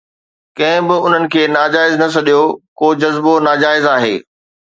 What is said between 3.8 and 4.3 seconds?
آهي.